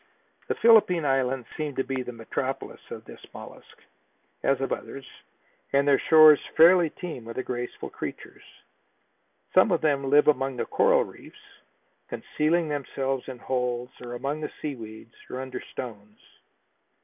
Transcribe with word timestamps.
The 0.47 0.55
Philippine 0.55 1.05
Islands 1.05 1.47
seem 1.55 1.75
to 1.75 1.83
be 1.83 2.01
the 2.01 2.11
metropolis 2.11 2.81
of 2.89 3.05
this 3.05 3.23
mollusk, 3.35 3.83
as 4.41 4.59
of 4.59 4.71
others, 4.73 5.05
and 5.73 5.87
their 5.87 5.99
shores 5.99 6.39
fairly 6.57 6.89
teem 6.89 7.23
with 7.23 7.35
the 7.35 7.43
graceful 7.43 7.91
creatures. 7.91 8.41
Some 9.53 9.71
of 9.71 9.81
them 9.81 10.09
live 10.09 10.27
among 10.27 10.57
the 10.57 10.65
coral 10.65 11.03
reefs, 11.03 11.37
concealing 12.07 12.67
themselves 12.67 13.27
in 13.27 13.37
holes 13.37 13.91
or 14.01 14.15
among 14.15 14.41
the 14.41 14.49
sea 14.59 14.73
weeds 14.73 15.13
or 15.29 15.39
under 15.39 15.61
stones. 15.71 16.17